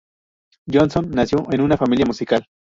Johnston 0.65 1.11
nació 1.11 1.43
en 1.51 1.61
una 1.61 1.77
familia 1.77 2.07
musical. 2.07 2.43